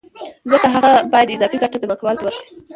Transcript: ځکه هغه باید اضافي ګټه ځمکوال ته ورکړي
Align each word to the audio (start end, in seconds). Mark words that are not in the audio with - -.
ځکه 0.51 0.67
هغه 0.75 0.91
باید 1.13 1.33
اضافي 1.35 1.57
ګټه 1.63 1.77
ځمکوال 1.83 2.15
ته 2.17 2.23
ورکړي 2.25 2.49